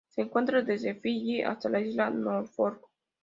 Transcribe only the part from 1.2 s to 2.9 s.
hasta la Isla Norfolk.